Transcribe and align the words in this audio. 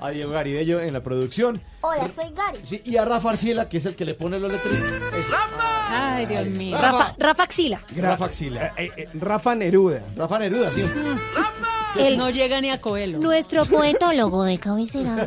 A 0.00 0.10
Diego 0.10 0.32
Garibello 0.32 0.80
en 0.80 0.92
la 0.94 1.02
producción. 1.02 1.60
Hola, 1.82 2.08
soy 2.08 2.32
Gary. 2.34 2.58
Sí, 2.62 2.80
y 2.84 2.96
a 2.96 3.04
Rafa 3.04 3.30
Arcila, 3.30 3.68
que 3.68 3.76
es 3.76 3.86
el 3.86 3.94
que 3.94 4.04
le 4.04 4.14
pone 4.14 4.38
los 4.38 4.50
letreros. 4.50 4.80
Ese. 5.12 5.32
Ay, 5.90 6.26
Dios 6.26 6.46
mío. 6.46 6.78
Rafa, 6.80 7.14
Rafa 7.18 7.42
Axila. 7.42 7.80
Rafa 7.94 8.24
Axila. 8.24 8.72
Eh, 8.78 8.90
eh, 8.96 9.08
Rafa 9.14 9.54
Neruda. 9.54 10.02
Rafa 10.16 10.38
Neruda, 10.38 10.70
sí. 10.70 10.82
El, 11.98 12.16
No 12.16 12.30
llega 12.30 12.60
ni 12.60 12.70
a 12.70 12.80
Coelho. 12.80 13.18
nuestro 13.18 13.64
poetólogo 13.66 14.44
de 14.44 14.58
cabecera. 14.58 15.26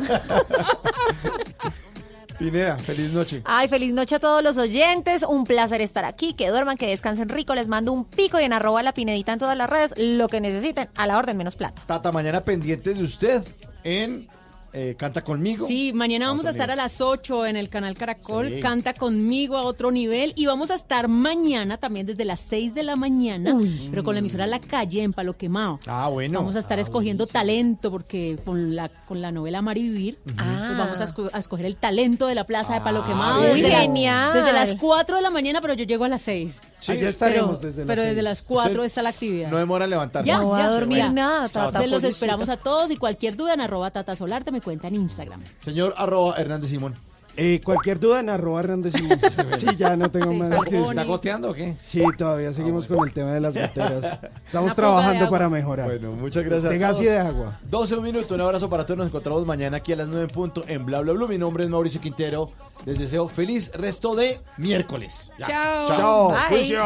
Pineda, 2.38 2.76
feliz 2.78 3.12
noche. 3.12 3.42
Ay, 3.44 3.68
feliz 3.68 3.92
noche 3.94 4.16
a 4.16 4.18
todos 4.18 4.42
los 4.42 4.56
oyentes. 4.56 5.22
Un 5.22 5.44
placer 5.44 5.80
estar 5.80 6.04
aquí. 6.04 6.34
Que 6.34 6.48
duerman, 6.48 6.76
que 6.76 6.88
descansen 6.88 7.28
rico. 7.28 7.54
Les 7.54 7.68
mando 7.68 7.92
un 7.92 8.04
pico 8.04 8.40
y 8.40 8.44
en 8.44 8.52
arroba 8.52 8.82
la 8.82 8.92
pinedita 8.92 9.32
en 9.34 9.38
todas 9.38 9.56
las 9.56 9.70
redes. 9.70 9.94
Lo 9.96 10.28
que 10.28 10.40
necesiten, 10.40 10.88
a 10.96 11.06
la 11.06 11.16
orden 11.16 11.36
menos 11.36 11.54
plata. 11.54 11.82
Tata, 11.86 12.10
mañana 12.10 12.44
pendientes 12.44 12.98
de 12.98 13.04
usted 13.04 13.44
en 13.84 14.28
eh, 14.74 14.94
Canta 14.98 15.22
Conmigo. 15.24 15.66
Sí, 15.66 15.92
mañana 15.94 16.26
vamos 16.28 16.46
a 16.46 16.50
estar 16.50 16.70
a 16.70 16.76
las 16.76 17.00
8 17.00 17.46
en 17.46 17.56
el 17.56 17.68
canal 17.68 17.94
Caracol. 17.96 18.48
Sí. 18.54 18.60
Canta 18.60 18.92
conmigo 18.94 19.56
a 19.56 19.62
otro 19.62 19.90
nivel. 19.90 20.32
Y 20.36 20.46
vamos 20.46 20.70
a 20.70 20.74
estar 20.74 21.08
mañana 21.08 21.78
también 21.78 22.06
desde 22.06 22.24
las 22.24 22.40
6 22.40 22.74
de 22.74 22.82
la 22.82 22.96
mañana, 22.96 23.56
pero 23.90 24.04
con 24.04 24.14
la 24.14 24.18
emisora 24.18 24.46
La 24.46 24.58
Calle 24.60 25.02
en 25.02 25.12
Palo 25.12 25.36
Quemado. 25.36 25.78
Ah, 25.86 26.08
bueno. 26.08 26.40
Vamos 26.40 26.56
a 26.56 26.58
estar 26.58 26.78
Ah, 26.78 26.82
escogiendo 26.82 27.26
talento 27.26 27.90
porque 27.90 28.38
con 28.44 28.74
la 28.74 28.88
con 28.88 29.22
la 29.22 29.30
novela 29.32 29.58
Amar 29.58 29.78
y 29.78 29.82
Vivir 29.84 30.18
pues 30.24 30.36
vamos 30.78 31.00
a, 31.00 31.06
esco- 31.06 31.30
a 31.32 31.38
escoger 31.38 31.66
el 31.66 31.76
talento 31.76 32.26
de 32.26 32.34
la 32.34 32.44
plaza 32.44 32.74
de 32.74 32.80
Palo 32.80 33.02
Ah, 33.04 33.06
Quemado 33.06 33.42
desde, 33.42 33.68
las- 33.68 33.82
Genial. 33.82 34.32
desde 34.34 34.52
las 34.52 34.72
4 34.72 35.16
de 35.16 35.22
la 35.22 35.30
mañana, 35.30 35.60
pero 35.60 35.74
yo 35.74 35.84
llego 35.84 36.04
a 36.04 36.08
las 36.08 36.22
6. 36.22 36.60
Sí, 36.78 36.92
Allá 36.92 37.08
estaremos 37.08 37.58
pero 37.58 37.70
desde 37.70 37.78
las 37.84 37.86
pero 37.86 38.02
desde 38.02 38.22
las 38.22 38.42
4 38.42 38.72
Usted 38.72 38.84
está 38.84 39.02
la 39.02 39.08
actividad. 39.10 39.50
No 39.50 39.58
demora 39.58 39.84
en 39.84 39.90
levantarse. 39.90 40.28
Ya, 40.28 40.38
No 40.38 40.48
va 40.50 40.64
a 40.64 40.70
dormir 40.70 40.98
ya. 40.98 41.08
nada, 41.10 41.48
Tata. 41.48 41.66
Entonces 41.68 41.90
los 41.90 42.04
esperamos 42.04 42.48
a 42.48 42.56
todos 42.56 42.90
y 42.90 42.96
cualquier 42.96 43.36
duda 43.36 43.54
en 43.54 43.60
arroba 43.60 43.90
Tata 43.90 44.16
Solarte 44.16 44.50
me 44.50 44.60
cuenta 44.64 44.88
en 44.88 44.96
Instagram. 44.96 45.40
Señor 45.60 45.94
arroba 45.96 46.34
Hernández 46.38 46.70
Simón. 46.70 46.94
Eh, 47.36 47.60
cualquier 47.64 47.98
duda 47.98 48.20
en 48.20 48.30
arroba 48.30 48.60
Hernández 48.60 48.92
Simón. 48.94 49.18
Sí, 49.58 49.66
ya 49.76 49.96
no 49.96 50.08
tengo 50.10 50.30
Sí, 50.30 50.36
más 50.38 50.50
está 50.50 50.64
que 50.64 50.70
bonito. 50.76 50.90
¿Está 50.90 51.04
goteando 51.04 51.50
o 51.50 51.54
qué? 51.54 51.76
Sí, 51.84 52.00
todavía 52.16 52.52
seguimos 52.52 52.86
con 52.86 53.06
el 53.08 53.12
tema 53.12 53.32
de 53.32 53.40
las 53.40 53.54
goteras. 53.54 54.04
Estamos 54.46 54.52
Una 54.52 54.60
poca 54.62 54.74
trabajando 54.74 55.24
agua. 55.24 55.30
para 55.30 55.48
mejorar. 55.48 55.86
Bueno, 55.86 56.12
muchas 56.12 56.44
gracias 56.44 56.70
de 56.70 56.76
a 56.76 56.78
gas 56.78 56.92
todos. 56.92 57.02
y 57.04 57.08
de 57.08 57.18
agua. 57.18 57.58
12 57.68 57.96
un 57.96 58.02
minuto, 58.04 58.34
un 58.36 58.40
abrazo 58.40 58.68
para 58.70 58.84
todos. 58.84 58.98
Nos 58.98 59.06
encontramos 59.08 59.44
mañana 59.46 59.78
aquí 59.78 59.92
a 59.92 59.96
las 59.96 60.08
9 60.08 60.24
en 60.24 60.30
punto 60.30 60.64
en 60.68 60.84
Bla 60.86 61.00
Bla 61.00 61.12
Bla. 61.12 61.26
Mi 61.26 61.38
nombre 61.38 61.64
es 61.64 61.70
Mauricio 61.70 62.00
Quintero. 62.00 62.52
Les 62.84 62.98
deseo 63.00 63.28
feliz 63.28 63.72
resto 63.74 64.14
de 64.14 64.38
miércoles. 64.58 65.30
Ya. 65.38 65.46
Chao. 65.46 65.88
Chao, 65.88 66.28
Bye. 66.28 66.38
juicio. 66.58 66.84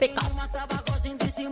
Pecas. 0.00 0.34
Más 0.36 0.54
abajo 0.54 0.84
sin 1.02 1.18
disimulo, 1.18 1.51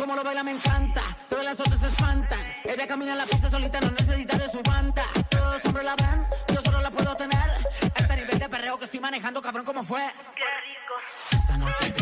como 0.00 0.16
lo 0.16 0.24
baila 0.24 0.42
me 0.42 0.52
encanta. 0.52 1.02
Todas 1.28 1.44
las 1.44 1.60
otras 1.60 1.78
se 1.78 1.88
espantan. 1.88 2.40
Ella 2.64 2.86
camina 2.86 3.12
en 3.12 3.18
la 3.18 3.26
pista 3.26 3.50
solita, 3.50 3.80
no 3.80 3.90
necesita 3.90 4.38
de 4.38 4.48
su 4.48 4.62
banda. 4.62 5.04
Todos 5.28 5.54
los 5.54 5.64
hombres 5.66 5.84
la 5.84 5.94
ven, 5.96 6.26
yo 6.54 6.60
solo 6.62 6.80
la 6.80 6.90
puedo 6.90 7.14
tener. 7.16 7.50
Este 7.94 8.16
nivel 8.16 8.38
de 8.38 8.48
perreo 8.48 8.78
que 8.78 8.86
estoy 8.86 9.00
manejando, 9.00 9.42
cabrón, 9.42 9.64
¿cómo 9.64 9.84
fue? 9.84 10.00
Qué 10.34 10.42
rico. 10.42 10.94
Esta 11.32 11.58
noche 11.58 11.99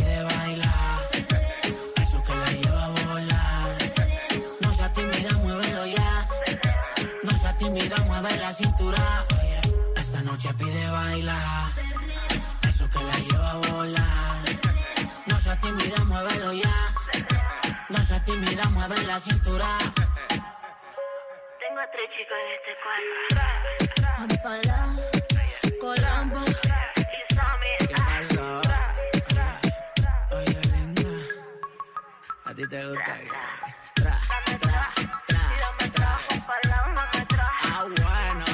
mueve 18.88 19.04
la 19.04 19.20
cintura. 19.20 19.66
Tengo 21.60 21.80
a 21.80 21.90
tres 21.90 22.08
chicos 22.08 22.36
en 22.44 22.50
este 22.56 22.72
cuarto. 22.82 23.42
Ampala, 24.16 24.78
Colombo. 25.80 26.40
Y 26.96 27.34
Sammy, 27.34 27.72
¿Qué 27.78 27.94
pasó? 27.94 28.60
Oye, 30.36 30.60
linda. 30.72 31.02
A 32.46 32.54
ti 32.54 32.66
te 32.66 32.86
gusta. 32.86 33.16
Tra, 33.94 34.18
tra, 34.44 34.90
tra, 35.26 35.72
me 35.80 35.90
traje. 35.90 36.42
Ah, 37.64 37.84
bueno. 37.84 38.44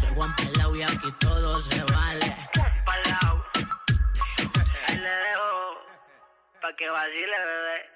Soy 0.00 0.08
Juan 0.14 0.34
Palau 0.34 0.74
y 0.74 0.82
aquí 0.82 1.12
todo 1.20 1.60
se 1.60 1.82
vale. 1.84 2.36
Palau. 2.84 3.44
Ahí 4.88 4.96
le 4.96 5.10
dejo 5.10 5.78
pa' 6.60 6.74
que 6.76 6.90
vacile, 6.90 7.38
bebé. 7.38 7.95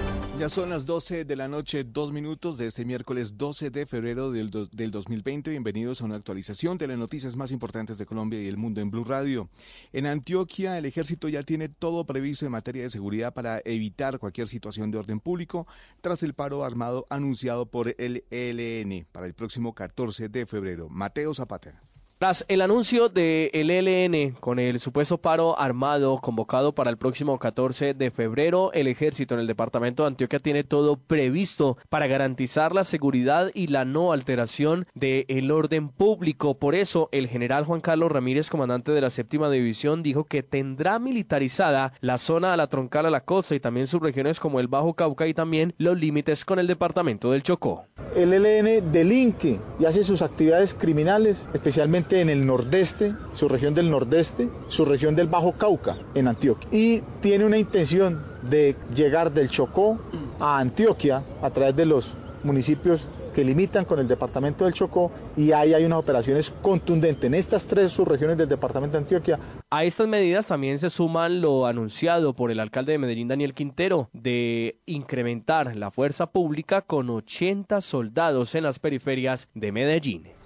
Ya 0.41 0.49
son 0.49 0.71
las 0.71 0.87
12 0.87 1.23
de 1.23 1.35
la 1.35 1.47
noche, 1.47 1.83
dos 1.83 2.11
minutos 2.11 2.57
de 2.57 2.65
este 2.65 2.83
miércoles 2.83 3.37
12 3.37 3.69
de 3.69 3.85
febrero 3.85 4.31
del, 4.31 4.49
do- 4.49 4.65
del 4.65 4.89
2020. 4.89 5.51
Bienvenidos 5.51 6.01
a 6.01 6.05
una 6.05 6.15
actualización 6.15 6.79
de 6.79 6.87
las 6.87 6.97
noticias 6.97 7.35
más 7.35 7.51
importantes 7.51 7.99
de 7.99 8.07
Colombia 8.07 8.41
y 8.41 8.47
el 8.47 8.57
mundo 8.57 8.81
en 8.81 8.89
Blue 8.89 9.03
Radio. 9.03 9.49
En 9.93 10.07
Antioquia, 10.07 10.79
el 10.79 10.85
ejército 10.85 11.29
ya 11.29 11.43
tiene 11.43 11.69
todo 11.69 12.05
previsto 12.07 12.47
en 12.47 12.53
materia 12.53 12.81
de 12.81 12.89
seguridad 12.89 13.35
para 13.35 13.61
evitar 13.65 14.17
cualquier 14.17 14.47
situación 14.47 14.89
de 14.89 14.97
orden 14.97 15.19
público 15.19 15.67
tras 16.01 16.23
el 16.23 16.33
paro 16.33 16.63
armado 16.63 17.05
anunciado 17.11 17.67
por 17.67 17.93
el 17.99 18.23
ELN 18.31 19.05
para 19.11 19.27
el 19.27 19.35
próximo 19.35 19.75
14 19.75 20.27
de 20.27 20.47
febrero. 20.47 20.89
Mateo 20.89 21.35
Zapata. 21.35 21.83
Tras 22.21 22.45
el 22.49 22.61
anuncio 22.61 23.09
del 23.09 23.71
ELN 23.71 24.33
con 24.33 24.59
el 24.59 24.79
supuesto 24.79 25.17
paro 25.17 25.57
armado 25.57 26.19
convocado 26.21 26.71
para 26.71 26.91
el 26.91 26.97
próximo 26.97 27.39
14 27.39 27.95
de 27.95 28.11
febrero, 28.11 28.71
el 28.73 28.85
ejército 28.85 29.33
en 29.33 29.39
el 29.39 29.47
departamento 29.47 30.03
de 30.03 30.09
Antioquia 30.09 30.37
tiene 30.37 30.63
todo 30.63 30.97
previsto 30.97 31.79
para 31.89 32.05
garantizar 32.05 32.75
la 32.75 32.83
seguridad 32.83 33.49
y 33.55 33.69
la 33.69 33.85
no 33.85 34.13
alteración 34.13 34.85
del 34.93 35.49
orden 35.49 35.89
público. 35.89 36.59
Por 36.59 36.75
eso, 36.75 37.09
el 37.11 37.27
general 37.27 37.65
Juan 37.65 37.81
Carlos 37.81 38.11
Ramírez, 38.11 38.51
comandante 38.51 38.91
de 38.91 39.01
la 39.01 39.09
séptima 39.09 39.49
división, 39.49 40.03
dijo 40.03 40.25
que 40.25 40.43
tendrá 40.43 40.99
militarizada 40.99 41.91
la 42.01 42.19
zona 42.19 42.53
a 42.53 42.57
la 42.57 42.67
troncal 42.67 43.07
a 43.07 43.09
la 43.09 43.25
costa 43.25 43.55
y 43.55 43.59
también 43.59 43.87
sus 43.87 43.99
regiones 43.99 44.39
como 44.39 44.59
el 44.59 44.67
Bajo 44.67 44.93
Cauca 44.93 45.25
y 45.25 45.33
también 45.33 45.73
los 45.79 45.97
límites 45.97 46.45
con 46.45 46.59
el 46.59 46.67
departamento 46.67 47.31
del 47.31 47.41
Chocó. 47.41 47.85
El 48.15 48.31
ELN 48.31 48.91
delinque 48.91 49.59
y 49.79 49.85
hace 49.85 50.03
sus 50.03 50.21
actividades 50.21 50.75
criminales, 50.75 51.47
especialmente 51.53 52.10
en 52.19 52.29
el 52.29 52.45
nordeste, 52.45 53.13
su 53.33 53.47
región 53.47 53.73
del 53.73 53.89
nordeste, 53.89 54.49
su 54.67 54.83
región 54.83 55.15
del 55.15 55.27
Bajo 55.27 55.53
Cauca, 55.53 55.97
en 56.15 56.27
Antioquia. 56.27 56.67
Y 56.71 57.01
tiene 57.21 57.45
una 57.45 57.57
intención 57.57 58.21
de 58.41 58.75
llegar 58.93 59.31
del 59.31 59.49
Chocó 59.49 59.99
a 60.39 60.59
Antioquia 60.59 61.23
a 61.41 61.49
través 61.51 61.75
de 61.75 61.85
los 61.85 62.13
municipios 62.43 63.07
que 63.33 63.43
limitan 63.43 63.85
con 63.85 63.99
el 63.99 64.07
departamento 64.07 64.65
del 64.65 64.73
Chocó 64.73 65.11
y 65.37 65.51
ahí 65.51 65.73
hay 65.73 65.85
unas 65.85 65.99
operaciones 65.99 66.53
contundentes 66.61 67.23
en 67.23 67.33
estas 67.33 67.65
tres 67.65 67.91
subregiones 67.91 68.37
del 68.37 68.49
departamento 68.49 68.97
de 68.97 69.03
Antioquia. 69.03 69.39
A 69.69 69.83
estas 69.85 70.07
medidas 70.07 70.47
también 70.47 70.79
se 70.79 70.89
suman 70.89 71.39
lo 71.39 71.65
anunciado 71.65 72.33
por 72.33 72.51
el 72.51 72.59
alcalde 72.59 72.93
de 72.93 72.97
Medellín, 72.97 73.27
Daniel 73.27 73.53
Quintero, 73.53 74.09
de 74.11 74.79
incrementar 74.85 75.75
la 75.75 75.91
fuerza 75.91 76.31
pública 76.31 76.81
con 76.81 77.09
80 77.09 77.79
soldados 77.81 78.53
en 78.55 78.63
las 78.63 78.79
periferias 78.79 79.47
de 79.53 79.71
Medellín. 79.71 80.40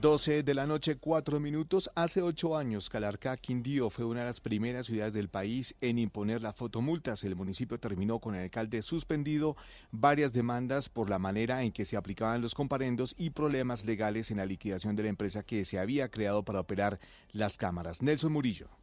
12 0.00 0.44
de 0.44 0.54
la 0.54 0.66
noche, 0.66 0.96
4 0.96 1.40
minutos. 1.40 1.90
Hace 1.94 2.22
ocho 2.22 2.56
años, 2.56 2.88
Calarcá, 2.88 3.36
Quindío 3.36 3.90
fue 3.90 4.06
una 4.06 4.20
de 4.20 4.26
las 4.26 4.40
primeras 4.40 4.86
ciudades 4.86 5.12
del 5.12 5.28
país 5.28 5.74
en 5.82 5.98
imponer 5.98 6.40
las 6.40 6.56
fotomultas. 6.56 7.22
El 7.22 7.36
municipio 7.36 7.78
terminó 7.78 8.18
con 8.18 8.34
el 8.34 8.44
alcalde 8.44 8.80
suspendido 8.80 9.58
varias 9.90 10.32
demandas 10.32 10.88
por 10.88 11.10
la 11.10 11.18
manera 11.18 11.64
en 11.64 11.72
que 11.72 11.84
se 11.84 11.98
aplicaban 11.98 12.40
los 12.40 12.54
comparendos 12.54 13.14
y 13.18 13.30
problemas 13.30 13.84
legales 13.84 14.30
en 14.30 14.38
la 14.38 14.46
liquidación 14.46 14.96
de 14.96 15.02
la 15.02 15.10
empresa 15.10 15.42
que 15.42 15.66
se 15.66 15.78
había 15.78 16.10
creado 16.10 16.46
para 16.46 16.60
operar 16.60 16.98
las 17.32 17.58
cámaras. 17.58 18.00
Nelson 18.00 18.32
Murillo. 18.32 18.79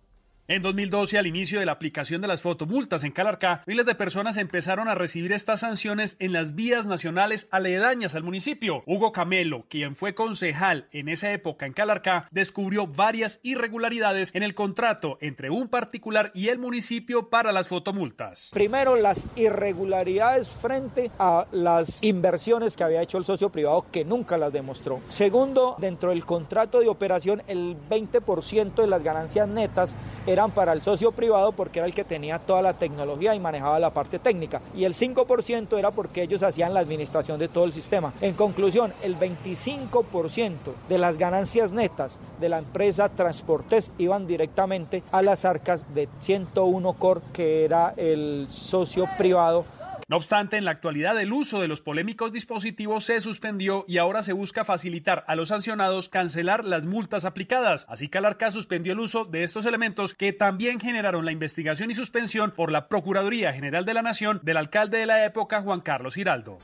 En 0.50 0.62
2012, 0.62 1.18
al 1.18 1.28
inicio 1.28 1.60
de 1.60 1.66
la 1.66 1.74
aplicación 1.74 2.22
de 2.22 2.30
las 2.30 2.40
fotomultas 2.40 3.04
en 3.04 3.12
Calarcá, 3.12 3.64
miles 3.66 3.86
de 3.86 3.96
personas 3.96 4.38
empezaron 4.38 4.88
a 4.88 4.96
recibir 4.96 5.34
estas 5.34 5.60
sanciones 5.60 6.16
en 6.20 6.32
las 6.32 6.56
vías 6.56 6.86
nacionales 6.86 7.50
aledañas 7.52 8.16
al 8.16 8.24
municipio. 8.24 8.82
Hugo 8.86 9.12
Camelo, 9.12 9.66
quien 9.68 9.98
fue 9.98 10.16
concejal 10.16 10.88
en 10.94 11.10
esa 11.10 11.34
época 11.34 11.66
en 11.66 11.74
Calarcá, 11.74 12.30
descubrió 12.32 12.88
varias 12.88 13.42
irregularidades 13.44 14.34
en 14.34 14.42
el 14.42 14.56
contrato 14.56 15.18
entre 15.20 15.50
un 15.50 15.68
particular 15.68 16.32
y 16.34 16.48
el 16.48 16.60
municipio 16.60 17.28
para 17.30 17.52
las 17.52 17.68
fotomultas. 17.68 18.50
Primero, 18.54 18.96
las 18.96 19.28
irregularidades 19.36 20.48
frente 20.48 21.12
a 21.20 21.46
las 21.52 22.02
inversiones 22.04 22.78
que 22.78 22.86
había 22.86 23.02
hecho 23.02 23.18
el 23.18 23.26
socio 23.26 23.50
privado 23.50 23.86
que 23.92 24.06
nunca 24.06 24.38
las 24.38 24.54
demostró. 24.54 25.02
Segundo, 25.10 25.76
dentro 25.78 26.12
del 26.12 26.24
contrato 26.24 26.80
de 26.80 26.88
operación, 26.88 27.44
el 27.48 27.76
20% 27.90 28.76
de 28.76 28.88
las 28.88 29.04
ganancias 29.04 29.50
netas 29.50 29.98
eran 30.38 30.52
para 30.52 30.74
el 30.74 30.84
socio 30.84 31.12
privado 31.12 31.52
porque 31.52 31.80
era 31.80 31.88
el 31.88 31.96
que 31.96 32.04
tenía 32.04 32.38
toda 32.38 32.62
la 32.62 32.74
tecnología 32.74 33.34
y 33.34 33.40
manejaba 33.40 33.80
la 33.80 33.90
parte 33.90 34.20
técnica. 34.20 34.62
Y 34.76 34.84
el 34.84 34.94
5% 34.94 35.80
era 35.80 35.90
porque 35.90 36.22
ellos 36.22 36.44
hacían 36.44 36.76
la 36.76 36.80
administración 36.80 37.40
de 37.40 37.48
todo 37.48 37.66
el 37.66 37.74
sistema. 37.74 38.14
En 38.22 38.36
conclusión, 38.36 38.94
el 39.02 39.18
25% 39.18 40.54
de 40.88 40.98
las 41.00 41.18
ganancias 41.18 41.74
netas 41.74 42.20
de 42.40 42.50
la 42.50 42.60
empresa 42.60 43.10
Transportes 43.10 43.92
iban 43.98 44.28
directamente 44.28 45.02
a 45.12 45.24
las 45.24 45.44
arcas 45.44 45.92
de 45.96 46.08
101 46.20 46.94
Core, 46.94 47.22
que 47.34 47.66
era 47.66 47.96
el 47.98 48.46
socio 48.48 49.10
privado 49.18 49.66
no 50.10 50.16
obstante, 50.16 50.56
en 50.56 50.64
la 50.64 50.72
actualidad 50.72 51.20
el 51.20 51.34
uso 51.34 51.60
de 51.60 51.68
los 51.68 51.82
polémicos 51.82 52.32
dispositivos 52.32 53.04
se 53.04 53.20
suspendió 53.20 53.84
y 53.90 53.98
ahora 53.98 54.24
se 54.24 54.32
busca 54.32 54.64
facilitar 54.64 55.26
a 55.28 55.36
los 55.36 55.50
sancionados 55.50 56.08
cancelar 56.08 56.64
las 56.64 56.86
multas 56.86 57.26
aplicadas. 57.26 57.86
Así 57.90 58.08
Calarca 58.08 58.50
suspendió 58.52 58.94
el 58.94 59.02
uso 59.02 59.26
de 59.26 59.44
estos 59.44 59.66
elementos 59.66 60.14
que 60.14 60.32
también 60.32 60.80
generaron 60.80 61.26
la 61.26 61.34
investigación 61.34 61.92
y 61.92 61.94
suspensión 61.94 62.52
por 62.52 62.72
la 62.72 62.88
Procuraduría 62.88 63.52
General 63.52 63.84
de 63.84 63.94
la 63.94 64.02
Nación 64.02 64.40
del 64.44 64.56
alcalde 64.56 65.00
de 65.00 65.08
la 65.08 65.26
época, 65.26 65.62
Juan 65.62 65.82
Carlos 65.82 66.16
Giraldo. 66.16 66.60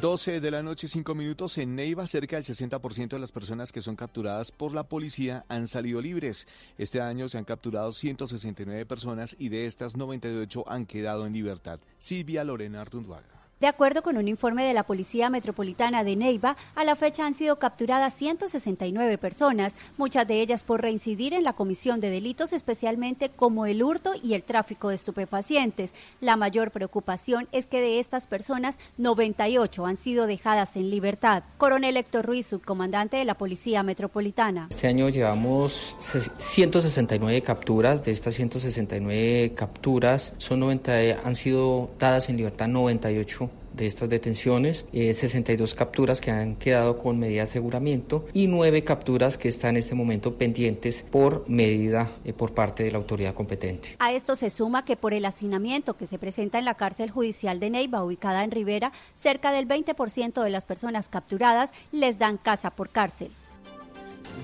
12 0.00 0.40
de 0.40 0.50
la 0.52 0.62
noche, 0.62 0.86
5 0.86 1.14
minutos. 1.14 1.58
En 1.58 1.74
Neiva, 1.74 2.06
cerca 2.06 2.36
del 2.36 2.44
60% 2.44 3.08
de 3.08 3.18
las 3.18 3.32
personas 3.32 3.72
que 3.72 3.82
son 3.82 3.96
capturadas 3.96 4.52
por 4.52 4.72
la 4.72 4.84
policía 4.84 5.44
han 5.48 5.66
salido 5.66 6.00
libres. 6.00 6.46
Este 6.78 7.00
año 7.00 7.28
se 7.28 7.38
han 7.38 7.44
capturado 7.44 7.92
169 7.92 8.86
personas 8.86 9.34
y 9.38 9.48
de 9.48 9.66
estas 9.66 9.96
98 9.96 10.64
han 10.68 10.86
quedado 10.86 11.26
en 11.26 11.32
libertad. 11.32 11.80
Silvia 11.98 12.44
Lorena 12.44 12.80
Artunduaga. 12.80 13.37
De 13.60 13.66
acuerdo 13.66 14.02
con 14.04 14.16
un 14.16 14.28
informe 14.28 14.64
de 14.64 14.72
la 14.72 14.84
Policía 14.84 15.30
Metropolitana 15.30 16.04
de 16.04 16.14
Neiva, 16.14 16.56
a 16.76 16.84
la 16.84 16.94
fecha 16.94 17.26
han 17.26 17.34
sido 17.34 17.58
capturadas 17.58 18.14
169 18.14 19.18
personas, 19.18 19.74
muchas 19.96 20.28
de 20.28 20.40
ellas 20.40 20.62
por 20.62 20.80
reincidir 20.80 21.34
en 21.34 21.42
la 21.42 21.54
comisión 21.54 22.00
de 22.00 22.08
delitos, 22.08 22.52
especialmente 22.52 23.30
como 23.30 23.66
el 23.66 23.82
hurto 23.82 24.12
y 24.22 24.34
el 24.34 24.44
tráfico 24.44 24.90
de 24.90 24.94
estupefacientes. 24.94 25.92
La 26.20 26.36
mayor 26.36 26.70
preocupación 26.70 27.48
es 27.50 27.66
que 27.66 27.80
de 27.80 27.98
estas 27.98 28.28
personas, 28.28 28.78
98 28.96 29.86
han 29.86 29.96
sido 29.96 30.28
dejadas 30.28 30.76
en 30.76 30.88
libertad. 30.88 31.42
Coronel 31.56 31.96
Héctor 31.96 32.26
Ruiz, 32.26 32.46
subcomandante 32.46 33.16
de 33.16 33.24
la 33.24 33.34
Policía 33.34 33.82
Metropolitana. 33.82 34.68
Este 34.70 34.86
año 34.86 35.08
llevamos 35.08 35.96
169 35.98 37.42
capturas. 37.42 38.04
De 38.04 38.12
estas 38.12 38.34
169 38.34 39.54
capturas, 39.56 40.32
son 40.38 40.60
90, 40.60 40.92
han 41.24 41.34
sido 41.34 41.90
dadas 41.98 42.28
en 42.28 42.36
libertad 42.36 42.68
98 42.68 43.47
de 43.78 43.86
estas 43.86 44.08
detenciones, 44.08 44.84
62 44.92 45.74
capturas 45.74 46.20
que 46.20 46.30
han 46.30 46.56
quedado 46.56 46.98
con 46.98 47.18
medida 47.18 47.36
de 47.36 47.42
aseguramiento 47.42 48.26
y 48.34 48.46
9 48.46 48.84
capturas 48.84 49.38
que 49.38 49.48
están 49.48 49.70
en 49.70 49.76
este 49.78 49.94
momento 49.94 50.34
pendientes 50.34 51.04
por 51.10 51.48
medida 51.48 52.10
eh, 52.24 52.32
por 52.32 52.52
parte 52.52 52.82
de 52.82 52.92
la 52.92 52.98
autoridad 52.98 53.34
competente. 53.34 53.96
A 53.98 54.12
esto 54.12 54.36
se 54.36 54.50
suma 54.50 54.84
que 54.84 54.96
por 54.96 55.14
el 55.14 55.24
hacinamiento 55.24 55.96
que 55.96 56.06
se 56.06 56.18
presenta 56.18 56.58
en 56.58 56.64
la 56.64 56.74
cárcel 56.74 57.10
judicial 57.10 57.60
de 57.60 57.70
Neiva, 57.70 58.04
ubicada 58.04 58.44
en 58.44 58.50
Rivera, 58.50 58.92
cerca 59.20 59.52
del 59.52 59.68
20% 59.68 60.42
de 60.42 60.50
las 60.50 60.64
personas 60.64 61.08
capturadas 61.08 61.70
les 61.92 62.18
dan 62.18 62.36
casa 62.36 62.70
por 62.70 62.90
cárcel. 62.90 63.30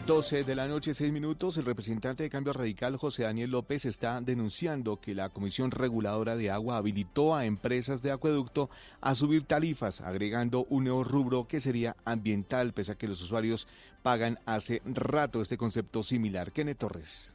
12 0.06 0.44
de 0.44 0.54
la 0.54 0.68
noche, 0.68 0.92
6 0.92 1.12
minutos. 1.12 1.56
El 1.56 1.64
representante 1.64 2.22
de 2.22 2.30
Cambio 2.30 2.52
Radical, 2.52 2.96
José 2.96 3.22
Daniel 3.22 3.50
López, 3.50 3.84
está 3.84 4.20
denunciando 4.20 5.00
que 5.00 5.14
la 5.14 5.30
Comisión 5.30 5.70
Reguladora 5.70 6.36
de 6.36 6.50
Agua 6.50 6.76
habilitó 6.76 7.34
a 7.34 7.46
empresas 7.46 8.02
de 8.02 8.12
acueducto 8.12 8.68
a 9.00 9.14
subir 9.14 9.44
tarifas, 9.44 10.00
agregando 10.00 10.66
un 10.68 10.84
nuevo 10.84 11.04
rubro 11.04 11.48
que 11.48 11.60
sería 11.60 11.96
ambiental, 12.04 12.72
pese 12.72 12.92
a 12.92 12.94
que 12.96 13.08
los 13.08 13.22
usuarios 13.22 13.66
pagan 14.02 14.38
hace 14.44 14.82
rato 14.84 15.40
este 15.40 15.56
concepto 15.56 16.02
similar. 16.02 16.52
Kenneth 16.52 16.78
Torres. 16.78 17.34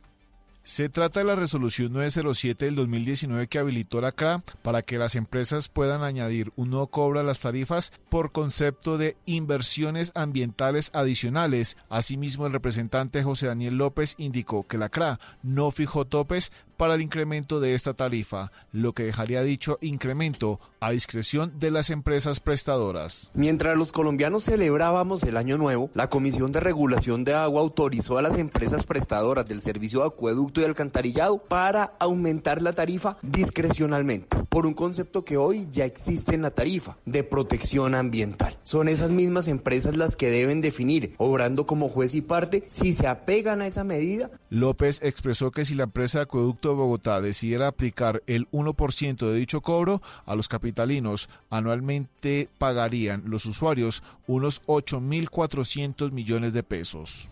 Se 0.64 0.88
trata 0.90 1.22
de 1.22 1.26
la 1.26 1.36
resolución 1.36 1.94
907 1.94 2.66
del 2.66 2.76
2019 2.76 3.48
que 3.48 3.60
habilitó 3.60 4.02
la 4.02 4.12
CRA 4.12 4.44
para 4.62 4.82
que 4.82 4.98
las 4.98 5.16
empresas 5.16 5.68
puedan 5.68 6.04
añadir 6.04 6.52
un 6.56 6.70
nuevo 6.70 6.88
cobro 6.88 7.20
a 7.20 7.24
las 7.24 7.40
tarifas 7.40 7.92
por 8.10 8.32
concepto 8.32 8.98
de 8.98 9.18
inversiones 9.26 10.12
ambientales 10.16 10.92
adicionales. 10.94 11.78
Asimismo, 11.90 12.46
el 12.46 12.54
representante 12.54 13.24
José 13.24 13.48
Daniel 13.48 13.78
López 13.78 14.16
indicó 14.20 14.68
que 14.68 14.78
la 14.78 14.90
CRA 14.90 15.20
no 15.42 15.72
fijó 15.72 16.06
topes 16.06 16.52
para 16.80 16.96
el 16.96 17.02
incremento 17.02 17.60
de 17.60 17.76
esta 17.76 17.94
tarifa, 17.94 18.54
lo 18.72 18.94
que 18.94 19.04
dejaría 19.04 19.44
dicho 19.44 19.78
incremento 19.82 20.62
a 20.80 20.92
discreción 20.92 21.60
de 21.60 21.72
las 21.72 21.90
empresas 21.90 22.40
prestadoras. 22.40 23.32
Mientras 23.34 23.78
los 23.78 23.92
colombianos 23.92 24.46
celebrábamos 24.46 25.24
el 25.24 25.36
Año 25.36 25.58
Nuevo, 25.58 25.92
la 25.94 26.10
Comisión 26.10 26.54
de 26.54 26.62
Regulación 26.62 27.26
de 27.26 27.34
Agua 27.34 27.60
autorizó 27.60 28.18
a 28.18 28.22
las 28.22 28.38
empresas 28.38 28.86
prestadoras 28.86 29.46
del 29.46 29.60
servicio 29.60 30.00
de 30.00 30.08
acueducto 30.08 30.62
y 30.62 30.64
alcantarillado 30.64 31.38
para 31.38 31.96
aumentar 32.00 32.62
la 32.62 32.72
tarifa 32.72 33.18
discrecionalmente, 33.24 34.38
por 34.48 34.66
un 34.66 34.74
concepto 34.74 35.26
que 35.26 35.36
hoy 35.36 35.68
ya 35.74 35.84
existe 35.84 36.34
en 36.34 36.44
la 36.44 36.52
tarifa, 36.52 36.96
de 37.06 37.26
protección 37.26 37.94
ambiental. 37.94 38.58
Son 38.64 38.88
esas 38.88 39.10
mismas 39.10 39.50
empresas 39.50 39.98
las 39.98 40.16
que 40.16 40.32
deben 40.32 40.62
definir, 40.62 41.14
obrando 41.18 41.66
como 41.66 41.90
juez 41.90 42.16
y 42.16 42.22
parte, 42.22 42.64
si 42.68 42.94
se 42.94 43.08
apegan 43.08 43.60
a 43.60 43.68
esa 43.68 43.84
medida. 43.84 44.32
López 44.50 45.02
expresó 45.04 45.52
que 45.52 45.66
si 45.66 45.76
la 45.76 45.84
empresa 45.84 46.20
de 46.20 46.24
acueducto 46.24 46.69
Bogotá 46.76 47.22
decidiera 47.22 47.68
aplicar 47.68 48.24
el 48.28 48.50
1% 48.52 49.18
de 49.18 49.36
dicho 49.36 49.62
cobro 49.62 50.02
a 50.26 50.36
los 50.36 50.48
capitalinos, 50.48 51.30
anualmente 51.50 52.50
pagarían 52.58 53.24
los 53.26 53.46
usuarios 53.46 54.04
unos 54.28 54.64
8.400 54.66 56.12
millones 56.12 56.54
de 56.54 56.64
pesos. 56.64 57.30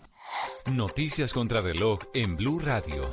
Noticias 0.65 1.33
contra 1.33 1.61
reloj 1.61 1.99
en 2.13 2.35
Blue 2.35 2.59
Radio. 2.59 3.09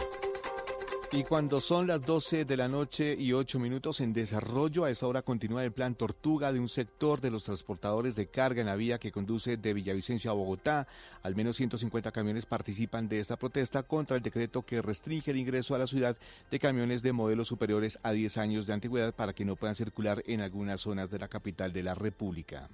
Y 1.17 1.23
cuando 1.23 1.61
son 1.61 1.87
las 1.87 2.05
12 2.05 2.45
de 2.45 2.57
la 2.57 2.67
noche 2.67 3.15
y 3.17 3.33
8 3.33 3.61
minutos 3.61 4.01
en 4.01 4.13
desarrollo, 4.13 4.83
a 4.83 4.91
esa 4.91 5.07
hora 5.07 5.23
continúa 5.23 5.63
el 5.63 5.71
plan 5.71 5.95
Tortuga 5.95 6.53
de 6.53 6.59
un 6.59 6.69
sector 6.69 7.21
de 7.21 7.31
los 7.31 7.45
transportadores 7.45 8.17
de 8.17 8.27
carga 8.27 8.63
en 8.63 8.67
la 8.67 8.75
vía 8.75 8.99
que 8.99 9.13
conduce 9.13 9.57
de 9.57 9.75
Villavicencio 9.75 10.33
a 10.33 10.35
Bogotá. 10.35 10.89
Al 11.23 11.37
menos 11.37 11.55
150 11.55 12.11
camiones 12.11 12.47
participan 12.47 13.09
de 13.09 13.21
esta 13.21 13.37
protesta 13.37 13.85
contra 13.85 14.17
el 14.17 14.25
decreto 14.25 14.63
que 14.63 14.83
restringe 14.83 15.31
el 15.31 15.37
ingreso 15.37 15.77
a 15.77 15.79
la 15.79 15.87
ciudad 15.87 16.17
de 16.51 16.59
camiones 16.59 17.01
de 17.05 17.13
modelos 17.13 17.47
superiores 17.47 17.97
a 18.03 18.11
10 18.11 18.37
años 18.39 18.67
de 18.67 18.73
antigüedad 18.73 19.15
para 19.15 19.35
que 19.35 19.45
no 19.45 19.55
puedan 19.55 19.77
circular 19.77 20.21
en 20.27 20.41
algunas 20.41 20.81
zonas 20.81 21.13
de 21.13 21.21
la 21.21 21.29
capital 21.29 21.73
de 21.73 21.85
la 21.85 21.95
República. 21.95 22.69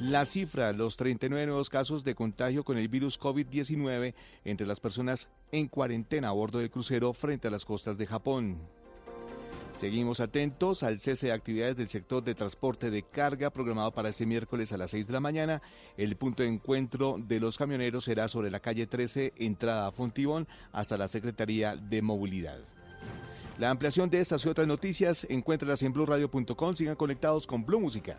La 0.00 0.26
cifra, 0.26 0.74
los 0.74 0.98
39 0.98 1.46
nuevos 1.46 1.70
casos 1.70 2.04
de 2.04 2.14
contagio 2.14 2.64
con 2.64 2.76
el 2.76 2.86
virus 2.86 3.18
COVID-19 3.18 4.12
entre 4.44 4.66
las 4.66 4.78
personas 4.78 5.30
en 5.52 5.68
cuarentena 5.68 6.28
a 6.28 6.32
bordo 6.32 6.58
del 6.58 6.70
crucero 6.70 7.14
frente 7.14 7.48
a 7.48 7.50
las 7.50 7.64
costas 7.64 7.96
de 7.96 8.06
Japón. 8.06 8.58
Seguimos 9.72 10.20
atentos 10.20 10.82
al 10.82 10.98
cese 10.98 11.28
de 11.28 11.32
actividades 11.32 11.76
del 11.76 11.88
sector 11.88 12.22
de 12.22 12.34
transporte 12.34 12.90
de 12.90 13.04
carga 13.04 13.48
programado 13.48 13.90
para 13.92 14.10
este 14.10 14.26
miércoles 14.26 14.70
a 14.72 14.78
las 14.78 14.90
6 14.90 15.06
de 15.06 15.12
la 15.14 15.20
mañana. 15.20 15.62
El 15.96 16.16
punto 16.16 16.42
de 16.42 16.50
encuentro 16.50 17.16
de 17.18 17.40
los 17.40 17.56
camioneros 17.56 18.04
será 18.04 18.28
sobre 18.28 18.50
la 18.50 18.60
calle 18.60 18.86
13, 18.86 19.32
entrada 19.36 19.86
a 19.86 19.92
Fontibón, 19.92 20.46
hasta 20.72 20.98
la 20.98 21.08
Secretaría 21.08 21.74
de 21.74 22.02
Movilidad. 22.02 22.60
La 23.58 23.70
ampliación 23.70 24.10
de 24.10 24.20
estas 24.20 24.44
y 24.44 24.48
otras 24.50 24.66
noticias, 24.66 25.26
encuéntralas 25.30 25.82
en 25.82 25.94
blueradio.com. 25.94 26.74
Sigan 26.74 26.96
conectados 26.96 27.46
con 27.46 27.64
Blue 27.64 27.80
Música. 27.80 28.18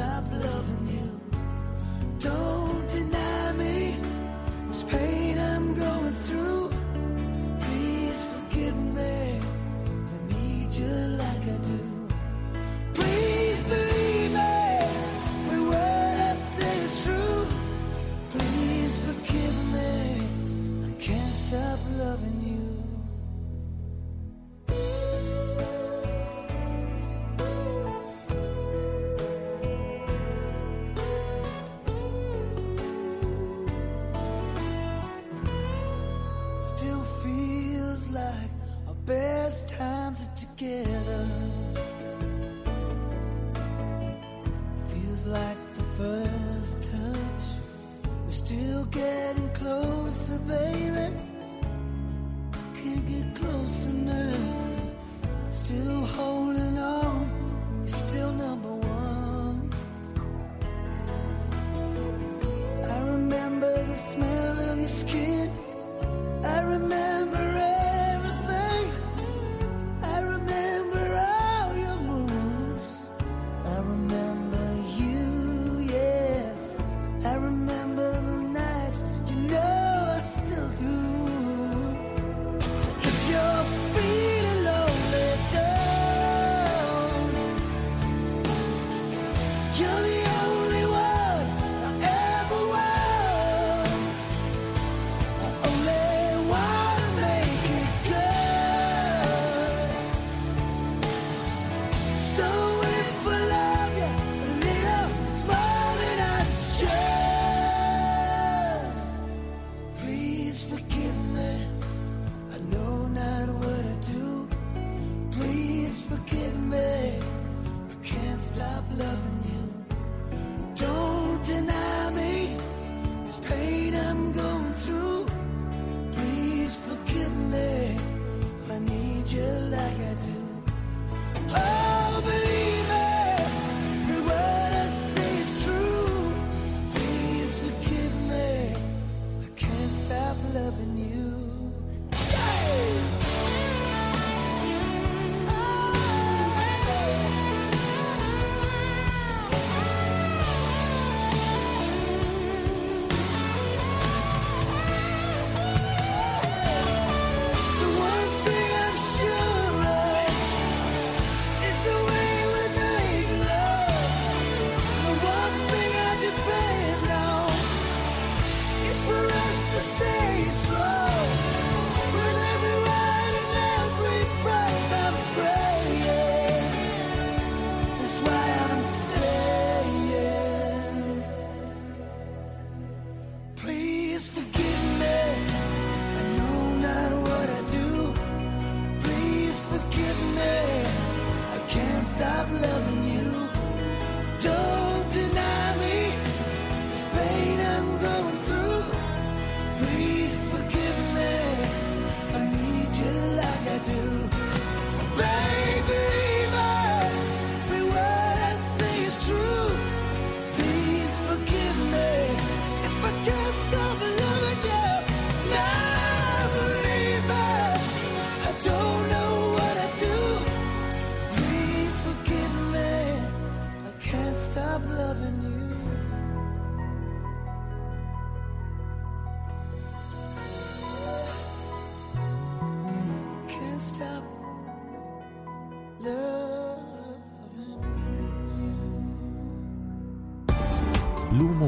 stop 0.00 0.24
love. 0.32 0.59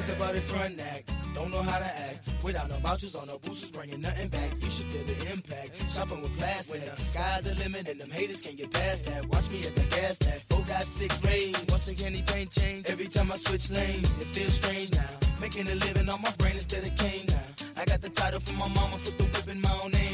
Face 0.00 0.16
about 0.16 0.34
it 0.34 0.42
front 0.42 0.80
act. 0.80 1.12
Don't 1.34 1.50
know 1.50 1.62
how 1.62 1.78
to 1.78 1.84
act. 1.84 2.18
Without 2.42 2.68
no 2.68 2.76
vouchers 2.76 3.14
on 3.14 3.26
no 3.26 3.38
boosters, 3.38 3.70
bringing 3.70 4.00
nothing 4.00 4.28
back. 4.28 4.50
You 4.60 4.70
should 4.70 4.86
feel 4.86 5.04
the 5.04 5.32
impact. 5.32 5.70
Shopping 5.92 6.22
with 6.22 6.36
plastic. 6.38 6.74
When 6.74 6.84
the 6.88 6.96
sky's 6.96 7.44
the 7.44 7.54
limit 7.56 7.88
and 7.88 8.00
them 8.00 8.10
haters 8.10 8.40
can't 8.40 8.56
get 8.56 8.72
past 8.72 9.04
that. 9.06 9.26
Watch 9.26 9.50
me 9.50 9.60
as 9.60 9.76
I 9.78 9.84
gas 9.96 10.18
that. 10.18 10.40
Four 10.48 10.62
got 10.64 10.84
six 10.84 11.22
range. 11.24 11.58
Once 11.68 11.88
again, 11.88 12.14
anything 12.14 12.48
change. 12.48 12.86
Every 12.86 13.08
time 13.08 13.30
I 13.30 13.36
switch 13.36 13.70
lanes, 13.70 14.20
it 14.20 14.28
feels 14.34 14.54
strange 14.54 14.92
now. 14.92 15.12
Making 15.40 15.68
a 15.68 15.74
living 15.74 16.08
on 16.08 16.20
my 16.22 16.32
brain 16.38 16.54
instead 16.54 16.84
of 16.84 16.96
cane 16.96 17.26
now. 17.28 17.48
I 17.76 17.84
got 17.84 18.00
the 18.00 18.10
title 18.10 18.40
from 18.40 18.56
my 18.56 18.68
mama, 18.68 18.96
put 19.04 19.16
the 19.18 19.24
whip 19.24 19.48
in 19.48 19.60
my 19.60 19.74
own 19.82 19.92
name 19.92 20.09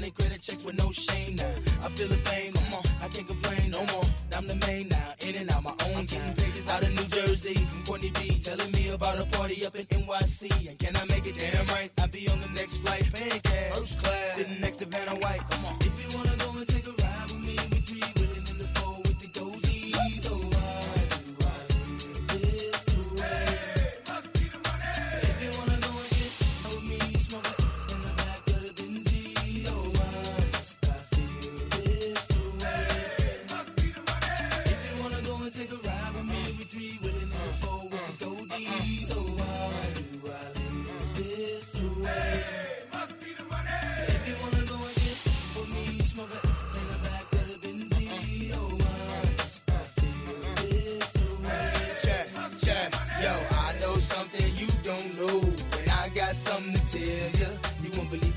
change 0.00 0.14
now. 0.16 0.30
Running 0.30 0.30
credit 0.30 0.40
checks 0.40 0.64
with 0.64 0.78
no 0.78 0.90
shame 0.90 1.36
now. 1.36 1.50
I 1.84 1.88
feel 1.88 2.08
the 2.08 2.16
fame, 2.16 2.52
come 2.52 2.74
on, 2.74 2.82
I 3.02 3.08
can't 3.08 3.26
complain 3.26 3.70
no 3.70 3.84
more. 3.86 4.04
I'm 4.36 4.46
the 4.46 4.54
main 4.66 4.88
now, 4.88 5.14
in 5.20 5.36
and 5.36 5.50
out 5.50 5.62
my 5.62 5.74
own 5.94 6.06
time. 6.06 6.34
Out 6.70 6.82
of 6.84 6.90
New 6.90 7.04
Jersey 7.06 7.54
from 7.54 7.84
Courtney 7.84 8.12
B, 8.20 8.38
telling 8.38 8.70
me 8.70 8.90
about 8.90 9.18
a 9.18 9.24
party 9.36 9.66
up 9.66 9.74
in 9.74 9.86
NYC. 9.86 10.68
And 10.68 10.78
can 10.78 10.96
I 10.96 11.04
make 11.06 11.26
it 11.26 11.34
damn 11.36 11.66
right? 11.66 11.90
I'll 11.98 12.06
be 12.06 12.28
on 12.28 12.40
the 12.40 12.48
next 12.50 12.78
flight, 12.78 13.12
paying 13.12 13.40
cash, 13.40 13.74
first 13.74 13.98
class, 13.98 14.34
sitting 14.34 14.60
next 14.60 14.76
to 14.76 14.86
Vanna 14.86 15.16
White. 15.16 15.40
Come 15.50 15.64
on, 15.64 15.76
if 15.80 16.12
you 16.12 16.16
wanna 16.16 16.36
go 16.36 16.52
and 16.56 16.68
take 16.68 16.79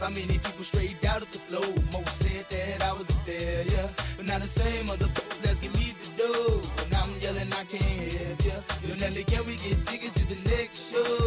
how 0.04 0.10
many 0.10 0.38
people 0.38 0.66
straight 0.66 1.04
out 1.06 1.22
of 1.22 1.32
the 1.32 1.39
flow. 1.39 1.63
Most 1.94 2.20
said 2.20 2.46
that 2.50 2.84
I 2.84 2.92
was 2.92 3.10
a 3.10 3.13
failure, 3.24 3.89
but 4.18 4.26
now 4.26 4.38
the 4.38 4.48
same 4.48 4.86
motherfuckers 4.86 5.50
asking 5.50 5.72
me 5.74 5.96
to 6.04 6.10
do. 6.22 6.62
And 6.84 6.94
I'm 6.94 7.12
yelling, 7.20 7.52
I 7.54 7.63
can't 7.63 8.12
help 8.20 8.46
ya. 8.46 8.58
Yo, 8.86 8.96
Nelly, 9.00 9.24
can 9.24 9.46
we 9.46 9.56
get 9.56 9.86
tickets 9.86 10.13
to 10.16 10.26
the 10.28 10.36
next 10.50 10.92
show? 10.92 11.24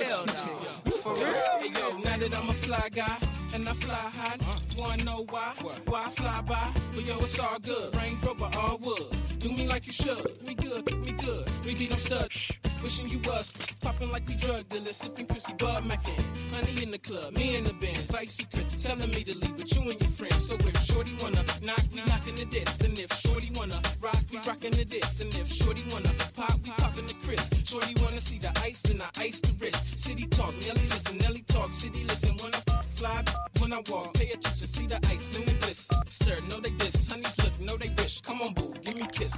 Hell 0.00 0.24
no. 0.26 0.90
For 1.02 1.14
real? 1.14 1.70
Yo, 1.76 1.98
now 1.98 2.16
that 2.16 2.34
I'm 2.34 2.48
a 2.48 2.54
fly 2.54 2.88
guy 2.94 3.18
and 3.54 3.68
I 3.68 3.72
fly 3.74 3.94
high, 3.94 4.38
wanna 4.78 5.04
know 5.04 5.26
why? 5.28 5.52
Why 5.84 6.04
I 6.06 6.10
fly 6.10 6.40
by? 6.40 6.68
But 6.94 7.04
yo, 7.04 7.18
it's 7.18 7.38
all 7.38 7.58
good. 7.58 7.94
Range 7.94 8.22
Rover, 8.24 8.50
all 8.56 8.78
wood. 8.78 9.17
Do 9.48 9.54
me 9.54 9.66
like 9.66 9.86
you 9.86 9.94
should. 9.94 10.46
Me 10.46 10.52
good, 10.54 10.84
me 11.06 11.12
good. 11.12 11.50
We 11.64 11.74
be 11.74 11.88
no 11.88 11.96
stud. 11.96 12.30
Wishing 12.82 13.08
you 13.08 13.18
was 13.20 13.50
popping 13.80 14.10
like 14.10 14.28
we 14.28 14.34
drug 14.34 14.68
dealers, 14.68 14.96
sipping 14.96 15.26
Chrissy 15.26 15.54
Bud 15.54 15.86
Mackin. 15.86 16.22
Honey 16.52 16.82
in 16.82 16.90
the 16.90 16.98
club, 16.98 17.32
me 17.32 17.56
in 17.56 17.64
the 17.64 17.72
bands, 17.72 18.14
icy 18.14 18.44
Chris 18.52 18.66
telling 18.82 19.10
me 19.10 19.24
to 19.24 19.34
leave 19.34 19.58
with 19.58 19.74
you 19.74 19.90
and 19.90 20.00
your 20.00 20.10
friends. 20.10 20.46
So 20.46 20.54
if 20.54 20.76
Shorty 20.84 21.12
wanna 21.22 21.44
knock, 21.62 21.82
we 21.94 22.02
knocking 22.02 22.36
the 22.36 22.44
diss, 22.44 22.80
and 22.82 22.98
if 22.98 23.12
Shorty 23.14 23.50
wanna 23.54 23.80
rock, 24.00 24.18
we 24.30 24.38
rocking 24.46 24.72
the 24.72 24.84
diss, 24.84 25.20
and 25.20 25.34
if 25.34 25.48
Shorty 25.50 25.82
wanna 25.90 26.12
pop, 26.34 26.58
we 26.62 26.70
popping 26.72 27.06
the 27.06 27.14
Chris. 27.14 27.50
Shorty 27.64 27.94
wanna 28.02 28.20
see 28.20 28.38
the 28.38 28.52
ice, 28.60 28.82
then 28.82 29.00
I 29.00 29.08
ice 29.22 29.40
the 29.40 29.52
wrist. 29.58 29.98
City 29.98 30.26
talk, 30.26 30.54
Nelly 30.66 30.88
listen, 30.90 31.18
Nelly 31.18 31.42
talk, 31.48 31.72
city 31.72 32.04
listen. 32.04 32.36
When 32.36 32.54
I 32.54 32.82
fly, 32.94 33.24
when 33.60 33.72
I 33.72 33.82
walk, 33.88 34.14
pay 34.14 34.30
attention, 34.30 34.66
see 34.66 34.86
the 34.86 35.00
ice 35.08 35.36
in 35.38 35.46
the 35.46 35.52
bliss. 35.54 35.88
Stir, 36.08 36.36
know 36.48 36.60
they 36.60 36.70
diss, 36.70 37.08
honeys 37.08 37.36
look, 37.42 37.60
know 37.60 37.76
they 37.76 37.90
wish. 37.98 38.20
Come 38.20 38.42
on, 38.42 38.54
boo, 38.54 38.72
give 38.84 38.96
me 38.96 39.06
kiss, 39.12 39.36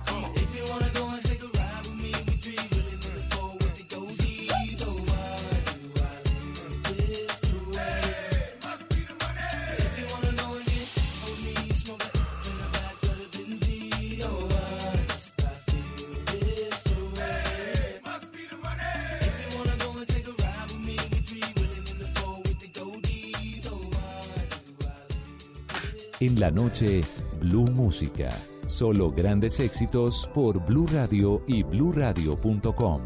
En 26.21 26.39
la 26.39 26.51
noche, 26.51 27.03
Blue 27.41 27.65
Música. 27.71 28.50
Solo 28.81 29.13
grandes 29.13 29.61
éxitos 29.61 30.27
por 30.33 30.65
Blue 30.65 30.87
Radio 30.91 31.43
y 31.47 31.63
bluradio.com. 31.63 33.03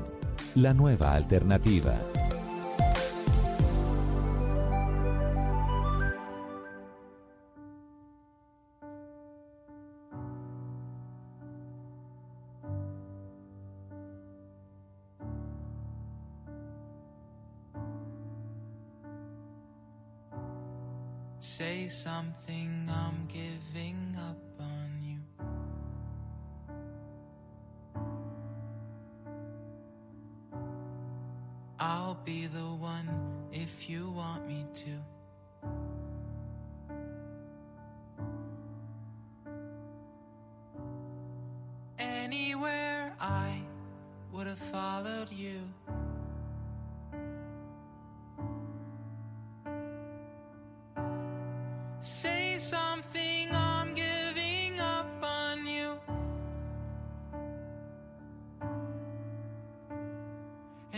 La 0.54 0.72
nueva 0.72 1.14
alternativa. 1.14 1.96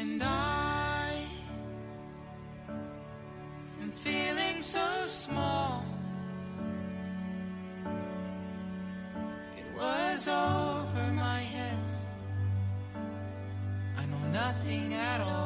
And 0.08 0.22
I 0.22 1.26
am 3.82 3.90
feeling 3.90 4.62
so 4.62 4.86
small. 5.06 5.82
It 9.58 9.66
was 9.76 10.28
over 10.28 11.06
my 11.12 11.40
head. 11.40 11.78
I 13.96 14.06
know 14.06 14.24
nothing 14.32 14.94
at 14.94 15.20
all. 15.22 15.45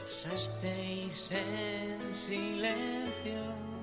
Pasasteis 0.00 1.32
en 1.32 2.14
silencio. 2.14 3.77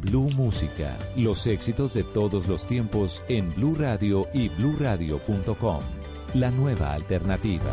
Blue 0.00 0.30
Música, 0.30 0.96
los 1.14 1.46
éxitos 1.46 1.94
de 1.94 2.04
todos 2.04 2.48
los 2.48 2.66
tiempos 2.66 3.22
en 3.28 3.54
Blue 3.54 3.76
Radio 3.78 4.26
y 4.32 4.48
bluradio.com. 4.48 5.80
La 6.34 6.50
nueva 6.50 6.94
alternativa. 6.94 7.72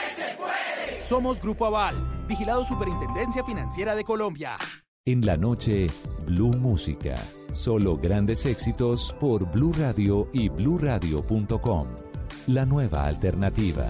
Somos 1.11 1.41
Grupo 1.41 1.65
Aval, 1.65 2.25
vigilado 2.25 2.63
Superintendencia 2.63 3.43
Financiera 3.43 3.95
de 3.95 4.05
Colombia. 4.05 4.57
En 5.05 5.25
la 5.25 5.35
noche, 5.35 5.89
Blue 6.25 6.53
Música. 6.57 7.17
Solo 7.51 7.97
grandes 7.97 8.45
éxitos 8.45 9.13
por 9.19 9.45
Blue 9.51 9.73
Radio 9.77 10.29
y 10.31 10.47
bluradio.com. 10.47 11.87
La 12.47 12.65
nueva 12.65 13.07
alternativa. 13.07 13.89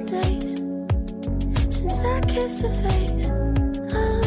days 0.00 0.56
since 1.70 2.00
I 2.02 2.20
kissed 2.22 2.62
your 2.62 2.72
face. 2.72 3.30
Ah. 3.92 4.24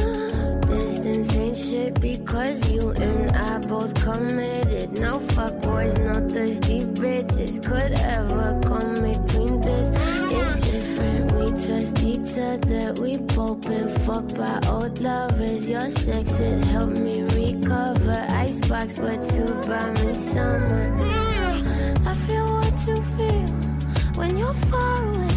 Distance 0.68 1.36
ain't 1.36 1.58
shit 1.58 2.02
because 2.02 2.72
you 2.72 2.92
and 2.92 3.32
I 3.32 3.60
both 3.60 3.94
committed. 3.96 5.00
No 5.00 5.20
fuck 5.20 5.62
boys, 5.62 5.94
no 6.00 6.16
thirsty 6.28 6.82
bitches 6.82 7.64
could 7.64 7.94
ever 7.94 8.60
come 8.64 8.94
between 8.96 9.62
this. 9.62 9.92
It's 10.38 10.68
different. 10.68 11.32
We 11.34 11.46
trust 11.48 12.04
each 12.04 12.38
other. 12.38 12.94
We 13.02 13.18
both 13.18 13.62
been 13.62 13.88
fucked 14.06 14.36
by 14.36 14.60
old 14.70 15.00
lovers. 15.00 15.70
Your 15.70 15.90
sex 15.90 16.40
it 16.40 16.64
helped 16.66 17.00
me 17.00 17.22
recover. 17.24 18.26
Icebox, 18.30 18.98
but 18.98 19.22
you 19.36 19.46
brought 19.66 20.06
me 20.06 20.14
summer. 20.14 20.98
I 22.06 22.14
feel 22.28 22.46
what 22.46 22.88
you 22.88 22.96
feel 23.16 23.48
when 24.18 24.38
you're 24.38 24.54
far 24.54 25.08
away. 25.08 25.37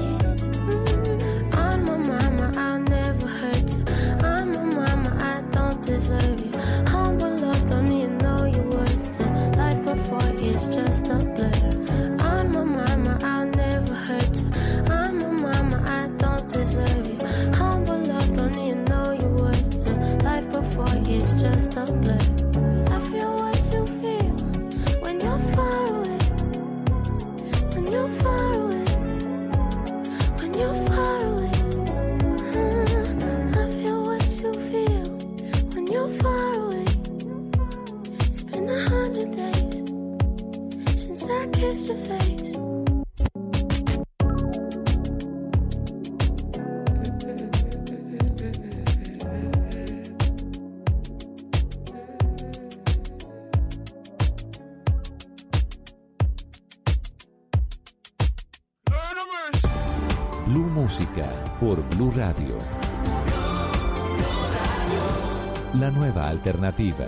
alternativa. 66.41 67.05